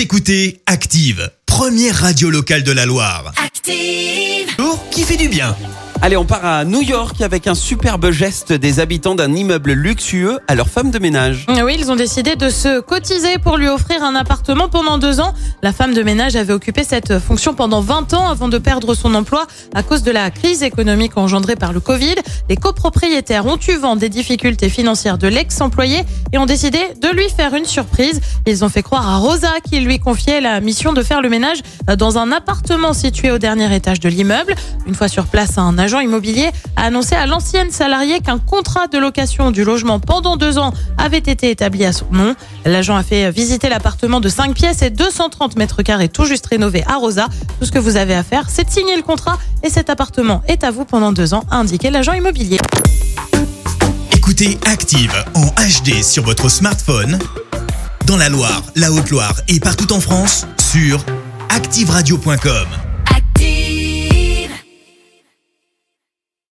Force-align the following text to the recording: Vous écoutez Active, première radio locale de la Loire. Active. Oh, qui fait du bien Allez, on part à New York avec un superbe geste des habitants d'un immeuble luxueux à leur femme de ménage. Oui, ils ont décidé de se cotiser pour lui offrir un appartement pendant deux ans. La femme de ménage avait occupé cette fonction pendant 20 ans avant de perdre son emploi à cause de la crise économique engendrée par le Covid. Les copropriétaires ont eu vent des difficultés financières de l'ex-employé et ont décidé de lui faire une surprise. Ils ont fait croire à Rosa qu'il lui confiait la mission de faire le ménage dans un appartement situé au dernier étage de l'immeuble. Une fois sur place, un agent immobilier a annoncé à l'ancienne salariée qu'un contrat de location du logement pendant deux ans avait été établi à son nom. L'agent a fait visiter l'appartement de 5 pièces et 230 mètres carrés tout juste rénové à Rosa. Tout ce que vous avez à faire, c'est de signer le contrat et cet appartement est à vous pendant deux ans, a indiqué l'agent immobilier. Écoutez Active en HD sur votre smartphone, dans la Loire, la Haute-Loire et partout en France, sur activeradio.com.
Vous 0.00 0.04
écoutez 0.04 0.62
Active, 0.64 1.30
première 1.44 1.94
radio 1.94 2.30
locale 2.30 2.62
de 2.62 2.72
la 2.72 2.86
Loire. 2.86 3.34
Active. 3.36 4.48
Oh, 4.58 4.78
qui 4.90 5.02
fait 5.02 5.18
du 5.18 5.28
bien 5.28 5.54
Allez, 6.02 6.16
on 6.16 6.24
part 6.24 6.46
à 6.46 6.64
New 6.64 6.80
York 6.80 7.20
avec 7.20 7.46
un 7.46 7.54
superbe 7.54 8.10
geste 8.10 8.54
des 8.54 8.80
habitants 8.80 9.14
d'un 9.14 9.34
immeuble 9.34 9.72
luxueux 9.72 10.38
à 10.48 10.54
leur 10.54 10.66
femme 10.66 10.90
de 10.90 10.98
ménage. 10.98 11.44
Oui, 11.62 11.76
ils 11.78 11.90
ont 11.90 11.96
décidé 11.96 12.36
de 12.36 12.48
se 12.48 12.80
cotiser 12.80 13.36
pour 13.36 13.58
lui 13.58 13.68
offrir 13.68 14.02
un 14.02 14.14
appartement 14.14 14.70
pendant 14.70 14.96
deux 14.96 15.20
ans. 15.20 15.34
La 15.62 15.74
femme 15.74 15.92
de 15.92 16.02
ménage 16.02 16.36
avait 16.36 16.54
occupé 16.54 16.84
cette 16.84 17.18
fonction 17.18 17.52
pendant 17.52 17.82
20 17.82 18.14
ans 18.14 18.30
avant 18.30 18.48
de 18.48 18.56
perdre 18.56 18.94
son 18.94 19.14
emploi 19.14 19.46
à 19.74 19.82
cause 19.82 20.02
de 20.02 20.10
la 20.10 20.30
crise 20.30 20.62
économique 20.62 21.18
engendrée 21.18 21.54
par 21.54 21.74
le 21.74 21.80
Covid. 21.80 22.14
Les 22.48 22.56
copropriétaires 22.56 23.44
ont 23.44 23.58
eu 23.68 23.76
vent 23.76 23.96
des 23.96 24.08
difficultés 24.08 24.70
financières 24.70 25.18
de 25.18 25.28
l'ex-employé 25.28 26.04
et 26.32 26.38
ont 26.38 26.46
décidé 26.46 26.78
de 27.02 27.08
lui 27.14 27.28
faire 27.28 27.54
une 27.54 27.66
surprise. 27.66 28.22
Ils 28.46 28.64
ont 28.64 28.70
fait 28.70 28.82
croire 28.82 29.06
à 29.06 29.18
Rosa 29.18 29.52
qu'il 29.68 29.84
lui 29.84 29.98
confiait 29.98 30.40
la 30.40 30.62
mission 30.62 30.94
de 30.94 31.02
faire 31.02 31.20
le 31.20 31.28
ménage 31.28 31.58
dans 31.98 32.16
un 32.16 32.32
appartement 32.32 32.94
situé 32.94 33.30
au 33.30 33.36
dernier 33.36 33.74
étage 33.76 34.00
de 34.00 34.08
l'immeuble. 34.08 34.54
Une 34.86 34.94
fois 34.94 35.08
sur 35.08 35.26
place, 35.26 35.58
un 35.58 35.76
agent 35.90 36.00
immobilier 36.00 36.50
a 36.76 36.84
annoncé 36.84 37.16
à 37.16 37.26
l'ancienne 37.26 37.72
salariée 37.72 38.20
qu'un 38.20 38.38
contrat 38.38 38.86
de 38.86 38.96
location 38.96 39.50
du 39.50 39.64
logement 39.64 39.98
pendant 39.98 40.36
deux 40.36 40.56
ans 40.56 40.72
avait 40.98 41.18
été 41.18 41.50
établi 41.50 41.84
à 41.84 41.92
son 41.92 42.06
nom. 42.12 42.36
L'agent 42.64 42.94
a 42.94 43.02
fait 43.02 43.28
visiter 43.32 43.68
l'appartement 43.68 44.20
de 44.20 44.28
5 44.28 44.54
pièces 44.54 44.82
et 44.82 44.90
230 44.90 45.56
mètres 45.56 45.82
carrés 45.82 46.08
tout 46.08 46.26
juste 46.26 46.46
rénové 46.46 46.84
à 46.86 46.94
Rosa. 46.94 47.26
Tout 47.58 47.66
ce 47.66 47.72
que 47.72 47.80
vous 47.80 47.96
avez 47.96 48.14
à 48.14 48.22
faire, 48.22 48.50
c'est 48.50 48.62
de 48.64 48.70
signer 48.70 48.94
le 48.94 49.02
contrat 49.02 49.36
et 49.64 49.68
cet 49.68 49.90
appartement 49.90 50.42
est 50.46 50.62
à 50.62 50.70
vous 50.70 50.84
pendant 50.84 51.10
deux 51.10 51.34
ans, 51.34 51.42
a 51.50 51.56
indiqué 51.56 51.90
l'agent 51.90 52.12
immobilier. 52.12 52.58
Écoutez 54.12 54.60
Active 54.66 55.24
en 55.34 55.46
HD 55.46 56.04
sur 56.04 56.22
votre 56.22 56.48
smartphone, 56.48 57.18
dans 58.06 58.16
la 58.16 58.28
Loire, 58.28 58.62
la 58.76 58.92
Haute-Loire 58.92 59.34
et 59.48 59.58
partout 59.58 59.92
en 59.92 59.98
France, 60.00 60.46
sur 60.70 61.04
activeradio.com. 61.48 62.89